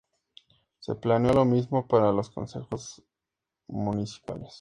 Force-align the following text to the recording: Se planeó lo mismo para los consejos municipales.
Se 0.79 0.95
planeó 0.95 1.31
lo 1.31 1.45
mismo 1.45 1.87
para 1.87 2.11
los 2.11 2.31
consejos 2.31 3.03
municipales. 3.67 4.49